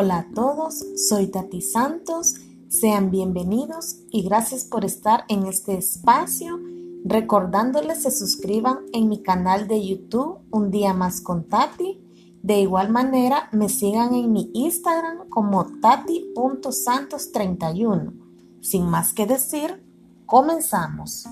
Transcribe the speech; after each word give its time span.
Hola 0.00 0.18
a 0.18 0.28
todos, 0.32 0.86
soy 1.08 1.26
Tati 1.26 1.60
Santos, 1.60 2.36
sean 2.68 3.10
bienvenidos 3.10 3.96
y 4.12 4.22
gracias 4.22 4.64
por 4.64 4.84
estar 4.84 5.24
en 5.26 5.46
este 5.46 5.76
espacio, 5.76 6.60
recordándoles 7.04 8.04
se 8.04 8.12
suscriban 8.12 8.78
en 8.92 9.08
mi 9.08 9.24
canal 9.24 9.66
de 9.66 9.84
YouTube 9.84 10.38
Un 10.52 10.70
día 10.70 10.94
más 10.94 11.20
con 11.20 11.48
Tati. 11.48 12.00
De 12.44 12.60
igual 12.60 12.90
manera, 12.90 13.48
me 13.50 13.68
sigan 13.68 14.14
en 14.14 14.32
mi 14.32 14.52
Instagram 14.54 15.28
como 15.30 15.66
tati.santos31. 15.80 18.12
Sin 18.60 18.88
más 18.88 19.12
que 19.12 19.26
decir, 19.26 19.84
comenzamos. 20.26 21.26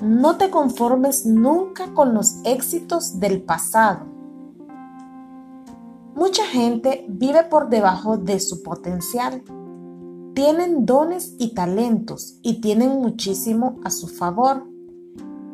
No 0.00 0.36
te 0.36 0.48
conformes 0.48 1.26
nunca 1.26 1.92
con 1.92 2.14
los 2.14 2.36
éxitos 2.44 3.18
del 3.18 3.42
pasado 3.42 4.16
Mucha 6.18 6.44
gente 6.46 7.06
vive 7.08 7.44
por 7.44 7.68
debajo 7.68 8.16
de 8.16 8.40
su 8.40 8.64
potencial. 8.64 9.40
Tienen 10.34 10.84
dones 10.84 11.36
y 11.38 11.54
talentos 11.54 12.40
y 12.42 12.60
tienen 12.60 13.00
muchísimo 13.00 13.78
a 13.84 13.90
su 13.90 14.08
favor, 14.08 14.66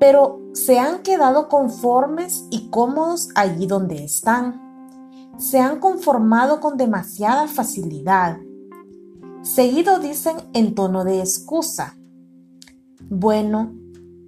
pero 0.00 0.40
se 0.54 0.78
han 0.78 1.02
quedado 1.02 1.50
conformes 1.50 2.46
y 2.50 2.70
cómodos 2.70 3.28
allí 3.34 3.66
donde 3.66 4.04
están. 4.04 4.58
Se 5.36 5.60
han 5.60 5.80
conformado 5.80 6.60
con 6.60 6.78
demasiada 6.78 7.46
facilidad. 7.46 8.38
Seguido 9.42 9.98
dicen 9.98 10.36
en 10.54 10.74
tono 10.74 11.04
de 11.04 11.18
excusa, 11.18 11.98
bueno, 13.10 13.74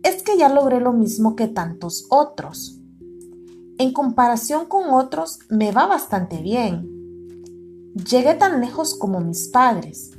es 0.02 0.22
que 0.22 0.36
ya 0.36 0.50
logré 0.50 0.80
lo 0.80 0.92
mismo 0.92 1.34
que 1.34 1.48
tantos 1.48 2.06
otros. 2.10 2.78
En 3.78 3.92
comparación 3.92 4.66
con 4.66 4.90
otros, 4.90 5.38
me 5.50 5.70
va 5.70 5.86
bastante 5.86 6.40
bien. 6.40 6.96
Llegué 7.94 8.34
tan 8.34 8.60
lejos 8.60 8.94
como 8.94 9.20
mis 9.20 9.48
padres. 9.48 10.12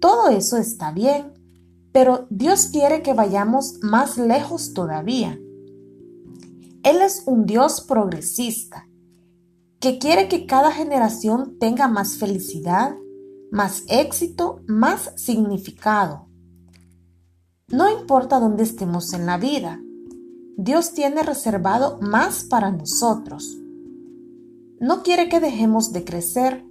Todo 0.00 0.28
eso 0.28 0.56
está 0.56 0.90
bien, 0.92 1.32
pero 1.92 2.26
Dios 2.30 2.66
quiere 2.72 3.02
que 3.02 3.14
vayamos 3.14 3.78
más 3.80 4.18
lejos 4.18 4.74
todavía. 4.74 5.38
Él 6.82 7.02
es 7.02 7.22
un 7.26 7.46
Dios 7.46 7.80
progresista, 7.80 8.88
que 9.80 9.98
quiere 9.98 10.28
que 10.28 10.46
cada 10.46 10.72
generación 10.72 11.58
tenga 11.58 11.88
más 11.88 12.16
felicidad, 12.16 12.96
más 13.50 13.84
éxito, 13.88 14.60
más 14.66 15.12
significado. 15.16 16.26
No 17.68 17.90
importa 17.90 18.38
dónde 18.40 18.64
estemos 18.64 19.12
en 19.12 19.26
la 19.26 19.38
vida, 19.38 19.80
Dios 20.58 20.92
tiene 20.92 21.22
reservado 21.22 21.98
más 22.00 22.44
para 22.44 22.70
nosotros. 22.70 23.58
No 24.80 25.02
quiere 25.02 25.28
que 25.28 25.38
dejemos 25.38 25.92
de 25.92 26.02
crecer. 26.02 26.64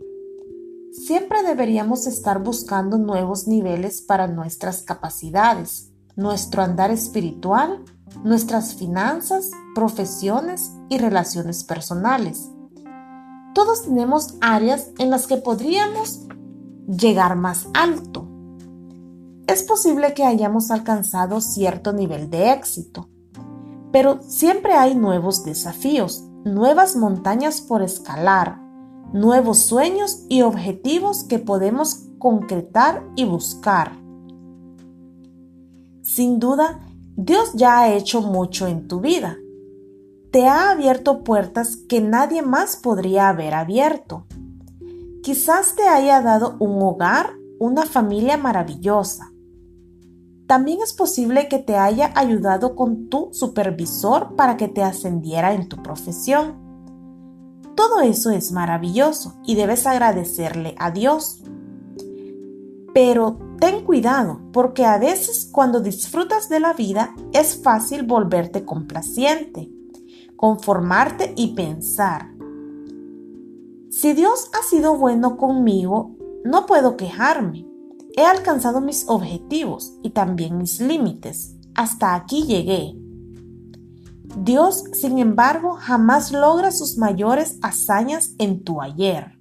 Siempre 0.92 1.44
deberíamos 1.44 2.08
estar 2.08 2.42
buscando 2.42 2.97
nuevos 2.97 3.47
niveles 3.47 4.02
para 4.02 4.25
nuestras 4.25 4.81
capacidades, 4.81 5.92
nuestro 6.16 6.64
andar 6.64 6.89
espiritual, 6.89 7.86
nuestras 8.23 8.73
finanzas, 8.73 9.52
profesiones 9.75 10.72
y 10.89 10.97
relaciones 10.97 11.64
personales. 11.64 12.49
Todos 13.53 13.83
tenemos 13.83 14.33
áreas 14.42 14.89
en 14.97 15.11
las 15.11 15.27
que 15.27 15.38
podríamos 15.38 16.22
llegar 16.88 17.36
más 17.36 17.67
alto. 17.75 18.27
Es 19.45 19.61
posible 19.61 20.16
que 20.16 20.23
hayamos 20.23 20.72
alcanzado 20.72 21.39
cierto 21.39 21.94
nivel 21.94 22.31
de 22.31 22.52
éxito 22.52 23.09
pero 23.96 24.20
siempre 24.24 24.74
hay 24.74 24.94
nuevos 24.94 25.46
desafíos, 25.46 26.26
nuevas 26.44 26.98
montañas 26.98 27.61
por 27.61 27.82
escalar, 27.82 28.60
nuevos 29.14 29.60
sueños 29.60 30.26
y 30.28 30.42
objetivos 30.42 31.23
que 31.23 31.39
podemos 31.39 32.10
concretar 32.20 33.05
y 33.16 33.23
buscar. 33.23 33.94
Sin 36.02 36.39
duda, 36.39 36.82
Dios 37.16 37.54
ya 37.54 37.80
ha 37.80 37.94
hecho 37.94 38.22
mucho 38.22 38.67
en 38.67 38.89
tu 38.89 39.00
vida. 39.00 39.38
Te 40.30 40.45
ha 40.45 40.72
abierto 40.72 41.23
puertas 41.23 41.78
que 41.78 42.02
nadie 42.02 42.42
más 42.42 42.76
podría 42.76 43.30
haber 43.30 43.54
abierto. 43.54 44.26
Quizás 45.23 45.73
te 45.76 45.88
haya 45.88 46.22
dado 46.22 46.58
un 46.60 46.84
hogar, 46.84 47.30
una 47.61 47.86
familia 47.86 48.36
maravillosa, 48.36 49.32
también 50.48 50.80
es 50.83 50.94
posible 50.94 51.48
que 51.48 51.58
te 51.58 51.76
haya 51.76 52.11
ayudado 52.16 52.76
con 52.76 53.10
tu 53.10 53.30
supervisor 53.32 54.36
para 54.36 54.58
que 54.58 54.67
te 54.67 54.83
ascendiera 54.83 55.54
en 55.54 55.67
tu 55.67 55.82
profesión. 55.82 56.64
Todo 57.76 58.02
eso 58.02 58.30
es 58.30 58.52
maravilloso 58.52 59.36
y 59.44 59.55
debes 59.55 59.88
agradecerle 59.88 60.76
a 60.78 60.92
Dios. 60.92 61.42
Pero 62.94 63.39
ten 63.60 63.84
cuidado 63.84 64.39
porque 64.54 64.86
a 64.86 64.98
veces 65.00 65.50
cuando 65.52 65.80
disfrutas 65.80 66.48
de 66.48 66.60
la 66.60 66.73
vida 66.73 67.16
es 67.34 67.61
fácil 67.61 68.04
volverte 68.04 68.64
complaciente, 68.64 69.72
conformarte 70.36 71.34
y 71.36 71.55
pensar. 71.55 72.30
Si 73.89 74.14
Dios 74.14 74.52
ha 74.54 74.64
sido 74.64 74.95
bueno 74.95 75.38
conmigo, 75.38 76.16
no 76.44 76.66
puedo 76.67 76.95
quejarme 76.95 77.66
He 78.17 78.23
alcanzado 78.23 78.80
mis 78.80 79.05
objetivos 79.09 79.93
y 80.02 80.11
también 80.11 80.58
mis 80.58 80.80
límites. 80.80 81.55
Hasta 81.76 82.15
aquí 82.15 82.43
llegué. 82.43 82.95
Dios, 84.37 84.83
sin 84.93 85.20
embargo, 85.20 85.73
jamás 85.73 86.31
logra 86.31 86.71
sus 86.71 86.98
mayores 86.98 87.59
hazañas 87.61 88.33
en 88.37 88.64
tu 88.64 88.81
ayer. 88.81 89.37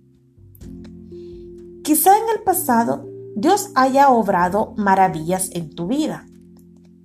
Quizá 1.84 2.16
en 2.16 2.24
el 2.36 2.42
pasado 2.42 3.06
Dios 3.36 3.70
haya 3.74 4.10
obrado 4.10 4.74
maravillas 4.76 5.50
en 5.52 5.70
tu 5.70 5.86
vida, 5.86 6.26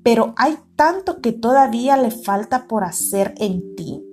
pero 0.04 0.34
hay 0.38 0.58
tanto 0.76 1.22
que 1.22 1.34
todavía 1.34 1.98
le 1.98 2.12
falta 2.12 2.68
por 2.68 2.84
hacer 2.84 3.34
en 3.38 3.76
ti. 3.76 4.04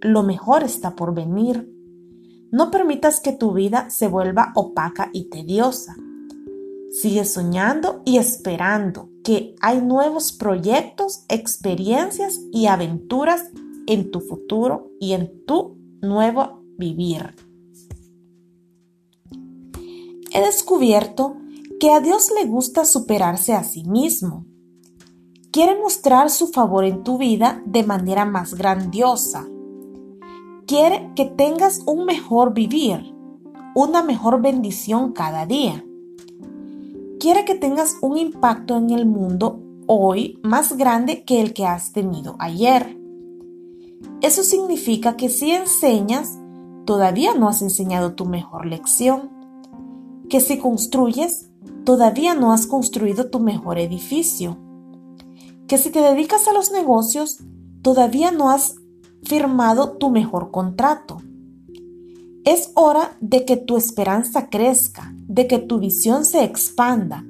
Lo 0.00 0.22
mejor 0.22 0.62
está 0.62 0.94
por 0.94 1.14
venir. 1.14 1.70
No 2.52 2.70
permitas 2.70 3.20
que 3.20 3.32
tu 3.32 3.52
vida 3.52 3.88
se 3.90 4.06
vuelva 4.06 4.52
opaca 4.54 5.10
y 5.12 5.30
tediosa. 5.30 5.96
Sigue 6.94 7.24
soñando 7.24 8.02
y 8.04 8.18
esperando 8.18 9.08
que 9.24 9.56
hay 9.60 9.80
nuevos 9.80 10.30
proyectos, 10.32 11.24
experiencias 11.28 12.40
y 12.52 12.66
aventuras 12.66 13.50
en 13.88 14.12
tu 14.12 14.20
futuro 14.20 14.92
y 15.00 15.14
en 15.14 15.44
tu 15.44 15.76
nuevo 16.00 16.62
vivir. 16.78 17.34
He 20.32 20.40
descubierto 20.40 21.36
que 21.80 21.90
a 21.90 21.98
Dios 21.98 22.30
le 22.40 22.48
gusta 22.48 22.84
superarse 22.84 23.54
a 23.54 23.64
sí 23.64 23.82
mismo. 23.82 24.46
Quiere 25.50 25.76
mostrar 25.80 26.30
su 26.30 26.46
favor 26.46 26.84
en 26.84 27.02
tu 27.02 27.18
vida 27.18 27.60
de 27.66 27.82
manera 27.82 28.24
más 28.24 28.54
grandiosa. 28.54 29.44
Quiere 30.68 31.10
que 31.16 31.24
tengas 31.24 31.80
un 31.86 32.04
mejor 32.04 32.54
vivir, 32.54 33.12
una 33.74 34.04
mejor 34.04 34.40
bendición 34.40 35.12
cada 35.12 35.44
día 35.44 35.84
quiere 37.18 37.44
que 37.44 37.54
tengas 37.54 37.96
un 38.02 38.16
impacto 38.16 38.76
en 38.76 38.90
el 38.90 39.06
mundo 39.06 39.60
hoy 39.86 40.38
más 40.42 40.76
grande 40.76 41.24
que 41.24 41.40
el 41.40 41.52
que 41.52 41.66
has 41.66 41.92
tenido 41.92 42.36
ayer. 42.38 42.98
Eso 44.20 44.42
significa 44.42 45.16
que 45.16 45.28
si 45.28 45.50
enseñas, 45.50 46.38
todavía 46.84 47.34
no 47.34 47.48
has 47.48 47.62
enseñado 47.62 48.14
tu 48.14 48.24
mejor 48.24 48.66
lección. 48.66 49.30
Que 50.28 50.40
si 50.40 50.58
construyes, 50.58 51.50
todavía 51.84 52.34
no 52.34 52.52
has 52.52 52.66
construido 52.66 53.30
tu 53.30 53.40
mejor 53.40 53.78
edificio. 53.78 54.56
Que 55.66 55.78
si 55.78 55.90
te 55.90 56.00
dedicas 56.00 56.48
a 56.48 56.52
los 56.52 56.72
negocios, 56.72 57.38
todavía 57.82 58.30
no 58.30 58.50
has 58.50 58.76
firmado 59.22 59.92
tu 59.92 60.10
mejor 60.10 60.50
contrato. 60.50 61.18
Es 62.44 62.72
hora 62.74 63.16
de 63.22 63.46
que 63.46 63.56
tu 63.56 63.78
esperanza 63.78 64.50
crezca, 64.50 65.14
de 65.16 65.46
que 65.46 65.58
tu 65.58 65.78
visión 65.78 66.26
se 66.26 66.44
expanda, 66.44 67.24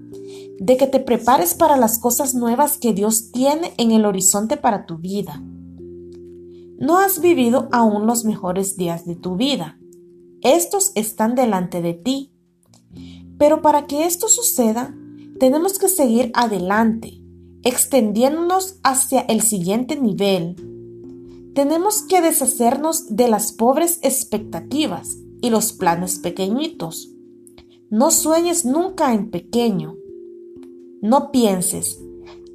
de 0.58 0.76
que 0.76 0.88
te 0.88 0.98
prepares 0.98 1.54
para 1.54 1.76
las 1.76 2.00
cosas 2.00 2.34
nuevas 2.34 2.78
que 2.78 2.92
Dios 2.92 3.30
tiene 3.30 3.72
en 3.76 3.92
el 3.92 4.06
horizonte 4.06 4.56
para 4.56 4.86
tu 4.86 4.98
vida. 4.98 5.40
No 6.78 6.98
has 6.98 7.20
vivido 7.20 7.68
aún 7.70 8.08
los 8.08 8.24
mejores 8.24 8.76
días 8.76 9.06
de 9.06 9.14
tu 9.14 9.36
vida. 9.36 9.78
Estos 10.42 10.90
están 10.96 11.36
delante 11.36 11.80
de 11.80 11.94
ti. 11.94 12.32
Pero 13.38 13.62
para 13.62 13.86
que 13.86 14.06
esto 14.06 14.28
suceda, 14.28 14.96
tenemos 15.38 15.78
que 15.78 15.88
seguir 15.88 16.32
adelante, 16.34 17.20
extendiéndonos 17.62 18.80
hacia 18.82 19.20
el 19.20 19.42
siguiente 19.42 19.94
nivel, 19.94 20.73
tenemos 21.54 22.02
que 22.02 22.20
deshacernos 22.20 23.14
de 23.14 23.28
las 23.28 23.52
pobres 23.52 24.00
expectativas 24.02 25.16
y 25.40 25.50
los 25.50 25.72
planes 25.72 26.18
pequeñitos. 26.18 27.10
No 27.90 28.10
sueñes 28.10 28.64
nunca 28.64 29.14
en 29.14 29.30
pequeño. 29.30 29.94
No 31.00 31.30
pienses, 31.30 32.00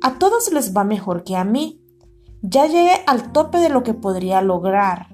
a 0.01 0.19
todos 0.19 0.51
les 0.51 0.75
va 0.75 0.84
mejor 0.84 1.24
que 1.24 1.36
a 1.36 1.44
mí. 1.44 1.81
Ya 2.42 2.68
llegué 2.68 3.04
al 3.06 3.31
tope 3.31 3.60
de 3.60 3.69
lo 3.69 3.84
que 3.84 3.94
podría 3.94 4.42
lograr. 4.42 5.07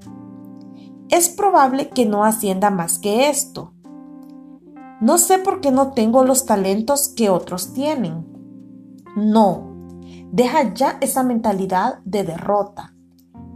es 1.08 1.28
probable 1.28 1.88
que 1.90 2.04
no 2.04 2.24
ascienda 2.24 2.70
más 2.70 2.98
que 2.98 3.28
esto. 3.28 3.72
No 5.00 5.18
sé 5.18 5.38
por 5.38 5.60
qué 5.60 5.70
no 5.70 5.92
tengo 5.92 6.24
los 6.24 6.46
talentos 6.46 7.08
que 7.08 7.30
otros 7.30 7.72
tienen. 7.72 8.26
No, 9.14 9.72
deja 10.32 10.74
ya 10.74 10.98
esa 11.00 11.22
mentalidad 11.22 12.00
de 12.04 12.24
derrota. 12.24 12.95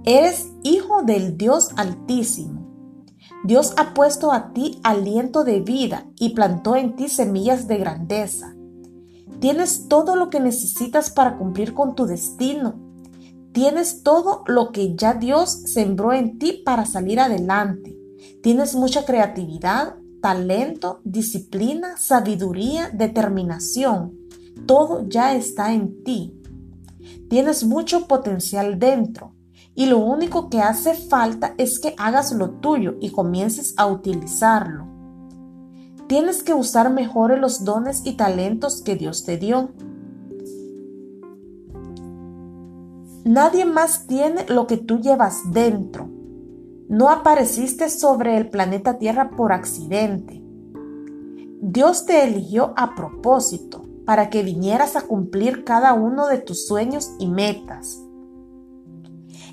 Eres 0.05 0.51
hijo 0.63 1.03
del 1.03 1.37
Dios 1.37 1.73
Altísimo. 1.77 2.67
Dios 3.45 3.75
ha 3.77 3.93
puesto 3.93 4.33
a 4.33 4.55
ti 4.55 4.81
aliento 4.83 5.45
de 5.45 5.61
vida 5.61 6.07
y 6.19 6.31
plantó 6.31 6.75
en 6.75 6.97
ti 6.97 7.11
semillas 7.11 7.69
de 7.69 7.77
grandeza. 7.77 8.57
Tienes 9.41 9.89
todo 9.89 10.17
lo 10.17 10.31
que 10.31 10.41
necesitas 10.41 11.11
para 11.11 11.37
cumplir 11.37 11.75
con 11.75 11.95
tu 11.95 12.07
destino. 12.07 12.81
Tienes 13.53 14.03
todo 14.03 14.43
lo 14.47 14.73
que 14.73 14.97
ya 14.97 15.13
Dios 15.13 15.51
sembró 15.51 16.15
en 16.15 16.39
ti 16.39 16.63
para 16.65 16.87
salir 16.87 17.21
adelante. 17.21 17.95
Tienes 18.43 18.75
mucha 18.75 19.05
creatividad, 19.05 19.97
talento, 20.23 21.03
disciplina, 21.05 21.99
sabiduría, 21.99 22.89
determinación. 22.89 24.17
Todo 24.65 25.07
ya 25.07 25.35
está 25.35 25.75
en 25.75 26.03
ti. 26.05 26.41
Tienes 27.29 27.65
mucho 27.65 28.07
potencial 28.07 28.79
dentro 28.79 29.35
y 29.81 29.87
lo 29.87 29.97
único 29.97 30.51
que 30.51 30.61
hace 30.61 30.93
falta 30.93 31.55
es 31.57 31.79
que 31.79 31.95
hagas 31.97 32.33
lo 32.33 32.51
tuyo 32.51 32.97
y 33.01 33.13
comiences 33.13 33.73
a 33.79 33.87
utilizarlo. 33.87 34.87
Tienes 36.07 36.43
que 36.43 36.53
usar 36.53 36.93
mejor 36.93 37.39
los 37.39 37.65
dones 37.65 38.03
y 38.05 38.13
talentos 38.13 38.83
que 38.83 38.95
Dios 38.95 39.25
te 39.25 39.39
dio. 39.39 39.71
Nadie 43.25 43.65
más 43.65 44.07
tiene 44.07 44.45
lo 44.51 44.67
que 44.67 44.77
tú 44.77 45.01
llevas 45.01 45.51
dentro. 45.51 46.11
No 46.91 47.09
apareciste 47.09 47.89
sobre 47.89 48.37
el 48.37 48.51
planeta 48.51 48.99
Tierra 48.99 49.31
por 49.31 49.51
accidente. 49.51 50.45
Dios 51.63 52.05
te 52.05 52.25
eligió 52.25 52.75
a 52.77 52.95
propósito 52.95 53.87
para 54.05 54.29
que 54.29 54.43
vinieras 54.43 54.95
a 54.95 55.07
cumplir 55.07 55.65
cada 55.65 55.95
uno 55.95 56.27
de 56.27 56.37
tus 56.37 56.67
sueños 56.67 57.13
y 57.19 57.29
metas. 57.29 57.99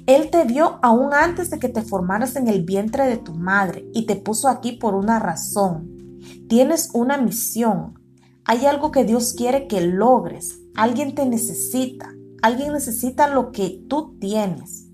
Él 0.07 0.29
te 0.31 0.45
vio 0.45 0.79
aún 0.81 1.13
antes 1.13 1.49
de 1.49 1.59
que 1.59 1.67
te 1.67 1.81
formaras 1.81 2.37
en 2.37 2.47
el 2.47 2.63
vientre 2.63 3.05
de 3.05 3.17
tu 3.17 3.33
madre 3.33 3.85
y 3.93 4.05
te 4.05 4.15
puso 4.15 4.47
aquí 4.47 4.71
por 4.71 4.95
una 4.95 5.19
razón. 5.19 6.17
Tienes 6.47 6.91
una 6.93 7.17
misión. 7.17 7.99
Hay 8.45 8.65
algo 8.65 8.91
que 8.91 9.03
Dios 9.03 9.33
quiere 9.33 9.67
que 9.67 9.81
logres. 9.81 10.59
Alguien 10.75 11.13
te 11.13 11.25
necesita. 11.25 12.09
Alguien 12.41 12.71
necesita 12.71 13.27
lo 13.27 13.51
que 13.51 13.83
tú 13.89 14.17
tienes. 14.17 14.87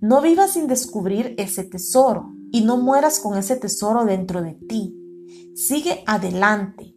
No 0.00 0.20
vivas 0.20 0.52
sin 0.52 0.68
descubrir 0.68 1.34
ese 1.36 1.64
tesoro 1.64 2.32
y 2.52 2.60
no 2.60 2.76
mueras 2.76 3.18
con 3.18 3.36
ese 3.36 3.56
tesoro 3.56 4.04
dentro 4.04 4.42
de 4.42 4.54
ti. 4.54 4.94
Sigue 5.56 6.04
adelante. 6.06 6.94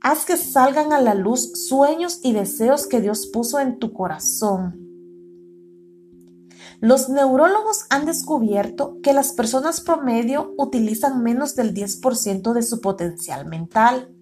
Haz 0.00 0.24
que 0.24 0.36
salgan 0.36 0.92
a 0.92 1.00
la 1.00 1.14
luz 1.14 1.66
sueños 1.66 2.20
y 2.22 2.32
deseos 2.32 2.86
que 2.86 3.00
Dios 3.00 3.26
puso 3.32 3.58
en 3.58 3.80
tu 3.80 3.92
corazón. 3.92 4.87
Los 6.80 7.08
neurólogos 7.08 7.86
han 7.90 8.06
descubierto 8.06 8.98
que 9.02 9.12
las 9.12 9.32
personas 9.32 9.80
promedio 9.80 10.54
utilizan 10.56 11.24
menos 11.24 11.56
del 11.56 11.74
10% 11.74 12.52
de 12.52 12.62
su 12.62 12.80
potencial 12.80 13.46
mental. 13.46 14.14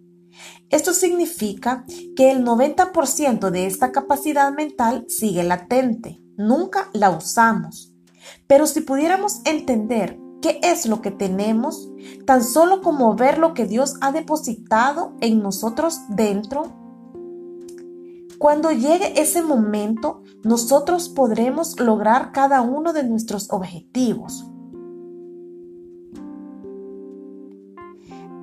Esto 0.71 0.95
significa 0.95 1.85
que 2.17 2.31
el 2.31 2.45
90% 2.45 3.51
de 3.51 3.67
esta 3.67 3.93
capacidad 3.93 4.53
mental 4.53 5.05
sigue 5.09 5.43
latente, 5.45 6.19
nunca 6.39 6.89
la 6.95 7.11
usamos. 7.11 7.93
Pero 8.47 8.67
si 8.67 8.81
pudiéramos 8.81 9.43
entender 9.45 10.19
qué 10.41 10.59
es 10.63 10.87
lo 10.87 11.03
que 11.03 11.11
tenemos, 11.11 11.91
tan 12.27 12.43
solo 12.43 12.81
como 12.81 13.15
ver 13.17 13.37
lo 13.37 13.53
que 13.53 13.67
Dios 13.67 13.97
ha 14.01 14.13
depositado 14.13 15.15
en 15.21 15.43
nosotros 15.43 16.01
dentro, 16.09 16.86
cuando 18.39 18.71
llegue 18.71 19.21
ese 19.21 19.43
momento, 19.43 20.23
nosotros 20.43 21.09
podremos 21.09 21.79
lograr 21.81 22.33
cada 22.33 22.61
uno 22.61 22.93
de 22.93 23.05
nuestros 23.05 23.51
objetivos. 23.51 24.45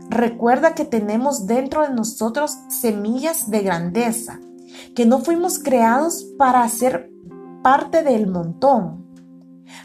Recuerda 0.09 0.75
que 0.75 0.85
tenemos 0.85 1.47
dentro 1.47 1.81
de 1.81 1.93
nosotros 1.93 2.57
semillas 2.69 3.49
de 3.49 3.61
grandeza, 3.61 4.39
que 4.95 5.05
no 5.05 5.19
fuimos 5.19 5.59
creados 5.59 6.23
para 6.37 6.67
ser 6.69 7.11
parte 7.63 8.03
del 8.03 8.27
montón. 8.27 9.03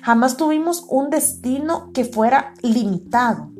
Jamás 0.03 0.37
tuvimos 0.37 0.85
un 0.89 1.11
destino 1.11 1.93
que 1.93 2.05
fuera 2.05 2.55
limitado. 2.63 3.51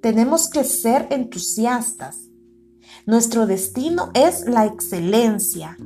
Tenemos 0.00 0.50
que 0.50 0.64
ser 0.64 1.06
entusiastas. 1.10 2.31
Nuestro 3.06 3.46
destino 3.46 4.10
es 4.14 4.46
la 4.46 4.66
excelencia. 4.66 5.76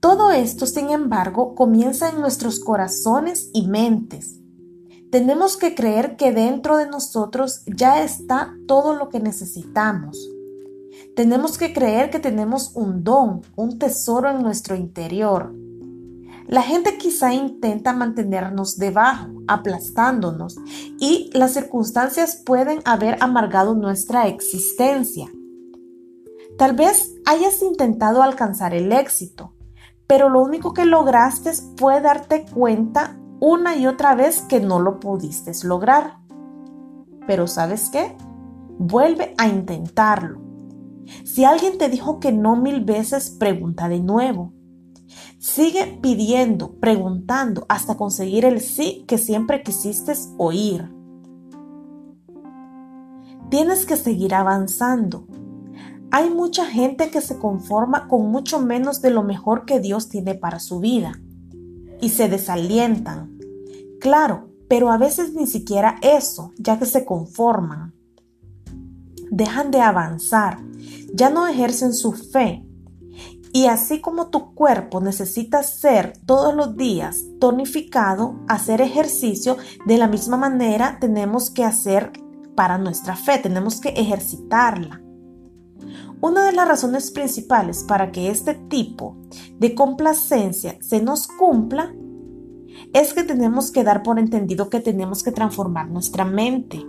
Todo 0.00 0.32
esto, 0.32 0.66
sin 0.66 0.90
embargo, 0.90 1.54
comienza 1.54 2.10
en 2.10 2.20
nuestros 2.20 2.58
corazones 2.58 3.50
y 3.52 3.68
mentes. 3.68 4.40
Tenemos 5.12 5.56
que 5.56 5.74
creer 5.74 6.16
que 6.16 6.32
dentro 6.32 6.76
de 6.76 6.88
nosotros 6.88 7.62
ya 7.66 8.02
está 8.02 8.52
todo 8.66 8.94
lo 8.94 9.10
que 9.10 9.20
necesitamos. 9.20 10.18
Tenemos 11.14 11.58
que 11.58 11.72
creer 11.72 12.10
que 12.10 12.18
tenemos 12.18 12.72
un 12.74 13.04
don, 13.04 13.42
un 13.54 13.78
tesoro 13.78 14.30
en 14.30 14.42
nuestro 14.42 14.74
interior. 14.74 15.54
La 16.52 16.60
gente 16.60 16.98
quizá 16.98 17.32
intenta 17.32 17.94
mantenernos 17.94 18.76
debajo, 18.76 19.30
aplastándonos, 19.48 20.58
y 21.00 21.30
las 21.32 21.54
circunstancias 21.54 22.42
pueden 22.44 22.80
haber 22.84 23.16
amargado 23.20 23.74
nuestra 23.74 24.26
existencia. 24.26 25.32
Tal 26.58 26.76
vez 26.76 27.14
hayas 27.24 27.62
intentado 27.62 28.22
alcanzar 28.22 28.74
el 28.74 28.92
éxito, 28.92 29.54
pero 30.06 30.28
lo 30.28 30.42
único 30.42 30.74
que 30.74 30.84
lograste 30.84 31.52
fue 31.78 32.02
darte 32.02 32.44
cuenta 32.44 33.18
una 33.40 33.74
y 33.74 33.86
otra 33.86 34.14
vez 34.14 34.42
que 34.42 34.60
no 34.60 34.78
lo 34.78 35.00
pudiste 35.00 35.52
lograr. 35.64 36.18
Pero 37.26 37.46
¿sabes 37.46 37.88
qué? 37.88 38.14
Vuelve 38.78 39.34
a 39.38 39.48
intentarlo. 39.48 40.38
Si 41.24 41.46
alguien 41.46 41.78
te 41.78 41.88
dijo 41.88 42.20
que 42.20 42.30
no 42.30 42.56
mil 42.56 42.84
veces, 42.84 43.30
pregunta 43.30 43.88
de 43.88 44.00
nuevo. 44.00 44.52
Sigue 45.42 45.98
pidiendo, 46.00 46.76
preguntando 46.76 47.66
hasta 47.68 47.96
conseguir 47.96 48.44
el 48.44 48.60
sí 48.60 49.04
que 49.08 49.18
siempre 49.18 49.64
quisiste 49.64 50.12
oír. 50.38 50.88
Tienes 53.50 53.84
que 53.84 53.96
seguir 53.96 54.36
avanzando. 54.36 55.26
Hay 56.12 56.30
mucha 56.30 56.64
gente 56.66 57.10
que 57.10 57.20
se 57.20 57.40
conforma 57.40 58.06
con 58.06 58.30
mucho 58.30 58.60
menos 58.60 59.02
de 59.02 59.10
lo 59.10 59.24
mejor 59.24 59.64
que 59.64 59.80
Dios 59.80 60.08
tiene 60.08 60.36
para 60.36 60.60
su 60.60 60.78
vida 60.78 61.20
y 62.00 62.10
se 62.10 62.28
desalientan. 62.28 63.36
Claro, 64.00 64.48
pero 64.68 64.92
a 64.92 64.96
veces 64.96 65.34
ni 65.34 65.48
siquiera 65.48 65.96
eso, 66.02 66.52
ya 66.56 66.78
que 66.78 66.86
se 66.86 67.04
conforman. 67.04 67.94
Dejan 69.32 69.72
de 69.72 69.80
avanzar 69.80 70.60
ya 71.12 71.30
no 71.30 71.48
ejercen 71.48 71.94
su 71.94 72.12
fe. 72.12 72.64
Y 73.52 73.66
así 73.66 74.00
como 74.00 74.28
tu 74.28 74.54
cuerpo 74.54 75.00
necesita 75.00 75.62
ser 75.62 76.14
todos 76.24 76.54
los 76.54 76.76
días 76.76 77.24
tonificado, 77.38 78.40
hacer 78.48 78.80
ejercicio, 78.80 79.58
de 79.86 79.98
la 79.98 80.08
misma 80.08 80.38
manera 80.38 80.96
tenemos 81.00 81.50
que 81.50 81.64
hacer 81.64 82.12
para 82.54 82.78
nuestra 82.78 83.14
fe, 83.14 83.38
tenemos 83.38 83.80
que 83.80 83.90
ejercitarla. 83.90 85.02
Una 86.22 86.46
de 86.46 86.52
las 86.52 86.68
razones 86.68 87.10
principales 87.10 87.84
para 87.84 88.10
que 88.10 88.30
este 88.30 88.54
tipo 88.54 89.16
de 89.58 89.74
complacencia 89.74 90.78
se 90.80 91.02
nos 91.02 91.26
cumpla 91.26 91.92
es 92.94 93.12
que 93.12 93.24
tenemos 93.24 93.70
que 93.70 93.84
dar 93.84 94.02
por 94.02 94.18
entendido 94.18 94.70
que 94.70 94.80
tenemos 94.80 95.22
que 95.22 95.32
transformar 95.32 95.90
nuestra 95.90 96.24
mente. 96.24 96.86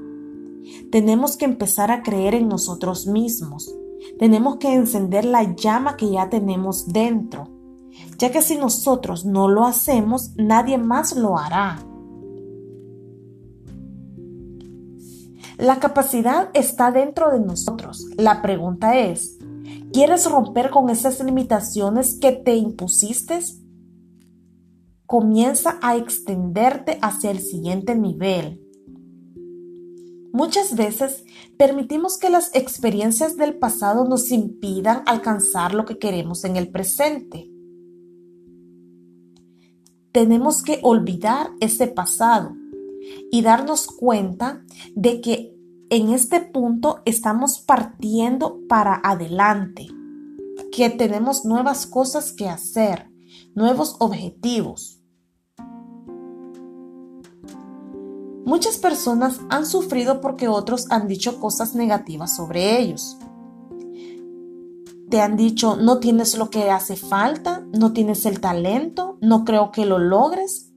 Tenemos 0.91 1.35
que 1.35 1.45
empezar 1.45 1.91
a 1.91 2.03
creer 2.03 2.35
en 2.35 2.47
nosotros 2.47 3.07
mismos. 3.07 3.75
Tenemos 4.19 4.57
que 4.57 4.73
encender 4.73 5.25
la 5.25 5.55
llama 5.55 5.97
que 5.97 6.11
ya 6.11 6.29
tenemos 6.29 6.91
dentro, 6.91 7.49
ya 8.17 8.31
que 8.31 8.41
si 8.41 8.57
nosotros 8.57 9.25
no 9.25 9.47
lo 9.47 9.65
hacemos, 9.65 10.33
nadie 10.35 10.77
más 10.77 11.15
lo 11.15 11.37
hará. 11.37 11.79
La 15.57 15.79
capacidad 15.79 16.49
está 16.53 16.91
dentro 16.91 17.31
de 17.31 17.39
nosotros. 17.39 18.07
La 18.17 18.41
pregunta 18.41 18.97
es, 18.97 19.37
¿quieres 19.91 20.29
romper 20.29 20.71
con 20.71 20.89
esas 20.89 21.23
limitaciones 21.23 22.17
que 22.19 22.31
te 22.31 22.55
impusiste? 22.55 23.39
Comienza 25.05 25.77
a 25.81 25.95
extenderte 25.95 26.97
hacia 27.01 27.29
el 27.31 27.39
siguiente 27.39 27.95
nivel. 27.95 28.62
Muchas 30.33 30.75
veces 30.75 31.23
permitimos 31.57 32.17
que 32.17 32.29
las 32.29 32.53
experiencias 32.53 33.37
del 33.37 33.57
pasado 33.57 34.03
nos 34.03 34.31
impidan 34.31 35.03
alcanzar 35.05 35.73
lo 35.73 35.85
que 35.85 35.97
queremos 35.97 36.43
en 36.43 36.57
el 36.57 36.69
presente. 36.69 37.53
tenemos 40.13 40.61
que 40.61 40.79
olvidar 40.83 41.49
ese 41.59 41.87
pasado 41.87 42.55
y 43.31 43.41
darnos 43.41 43.87
cuenta 43.87 44.63
de 44.95 45.19
que 45.19 45.57
en 45.89 46.13
este 46.13 46.39
punto 46.39 47.01
estamos 47.03 47.59
partiendo 47.59 48.59
para 48.69 49.01
adelante, 49.03 49.87
que 50.71 50.89
tenemos 50.89 51.43
nuevas 51.45 51.85
cosas 51.87 52.31
que 52.31 52.47
hacer, 52.47 53.09
nuevos 53.55 53.97
objetivos. 53.99 55.02
Muchas 58.45 58.77
personas 58.77 59.39
han 59.49 59.65
sufrido 59.65 60.19
porque 60.19 60.47
otros 60.47 60.87
han 60.89 61.07
dicho 61.07 61.39
cosas 61.39 61.75
negativas 61.75 62.35
sobre 62.35 62.79
ellos. 62.79 63.17
Te 65.09 65.21
han 65.21 65.37
dicho, 65.37 65.77
no 65.77 65.99
tienes 65.99 66.37
lo 66.37 66.49
que 66.49 66.69
hace 66.69 66.95
falta, 66.95 67.65
no 67.71 67.93
tienes 67.93 68.25
el 68.25 68.41
talento, 68.41 69.17
no 69.21 69.45
creo 69.45 69.71
que 69.71 69.85
lo 69.85 69.97
logres. 69.97 70.71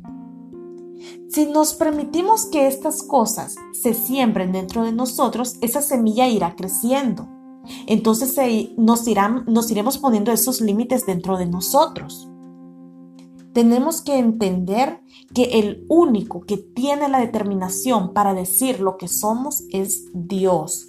Si 1.29 1.47
nos 1.47 1.75
permitimos 1.75 2.47
que 2.47 2.69
estas 2.69 3.03
cosas 3.03 3.57
se 3.73 3.95
siembren 3.95 4.53
dentro 4.53 4.85
de 4.85 4.93
nosotros, 4.93 5.57
esa 5.61 5.83
semilla 5.83 6.29
irá 6.29 6.55
creciendo. 6.55 7.29
Entonces 7.87 8.37
nos, 8.77 9.09
nos 9.47 9.71
iremos 9.71 9.99
poniendo 9.99 10.31
esos 10.31 10.61
límites 10.61 11.05
dentro 11.05 11.37
de 11.37 11.47
nosotros 11.47 12.29
tenemos 13.57 14.03
que 14.03 14.19
entender 14.19 15.01
que 15.35 15.59
el 15.59 15.85
único 15.89 16.41
que 16.43 16.57
tiene 16.57 17.09
la 17.09 17.19
determinación 17.19 18.13
para 18.13 18.35
decir 18.35 18.81
lo 18.81 18.97
que 18.97 19.09
somos 19.09 19.65
es 19.71 20.07
Dios. 20.13 20.87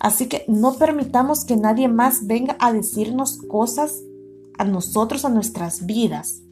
Así 0.00 0.26
que 0.26 0.44
no 0.48 0.74
permitamos 0.74 1.44
que 1.44 1.56
nadie 1.56 1.88
más 1.88 2.26
venga 2.26 2.56
a 2.60 2.72
decirnos 2.72 3.38
cosas 3.38 4.02
a 4.58 4.64
nosotros, 4.64 5.24
a 5.24 5.28
nuestras 5.28 5.86
vidas. 5.86 6.42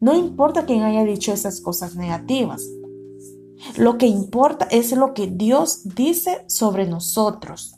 No 0.00 0.16
importa 0.16 0.66
quién 0.66 0.82
haya 0.82 1.04
dicho 1.04 1.32
esas 1.32 1.60
cosas 1.60 1.94
negativas. 1.94 2.68
Lo 3.76 3.98
que 3.98 4.06
importa 4.06 4.66
es 4.70 4.92
lo 4.92 5.14
que 5.14 5.28
Dios 5.28 5.82
dice 5.94 6.44
sobre 6.48 6.86
nosotros. 6.86 7.76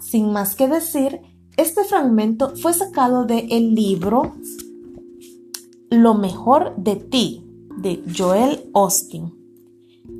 Sin 0.00 0.32
más 0.32 0.56
que 0.56 0.68
decir, 0.68 1.20
este 1.56 1.84
fragmento 1.84 2.54
fue 2.56 2.74
sacado 2.74 3.24
del 3.24 3.50
el 3.50 3.74
libro 3.74 4.34
Lo 5.90 6.14
mejor 6.14 6.74
de 6.76 6.96
ti 6.96 7.44
de 7.78 8.02
Joel 8.16 8.70
Austin. 8.74 9.32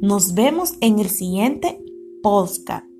Nos 0.00 0.34
vemos 0.34 0.74
en 0.80 0.98
el 0.98 1.08
siguiente 1.08 1.82
podcast. 2.22 2.95